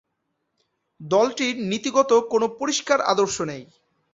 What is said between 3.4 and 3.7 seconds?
নেই।